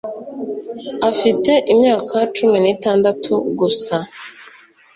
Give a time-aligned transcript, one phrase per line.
[1.09, 3.95] afite imyaka cumi n'itandatu gusa